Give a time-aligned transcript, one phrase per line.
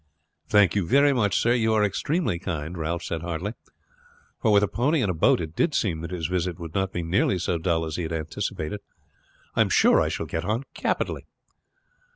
[0.49, 1.53] "Thank you very much, sir.
[1.53, 3.53] You are extremely kind," Ralph said heartily;
[4.41, 6.91] for with a pony and a boat it did seem that his visit would not
[6.91, 8.79] be nearly so dull as he had anticipated.
[9.55, 11.27] "I am sure I shall get on capitally."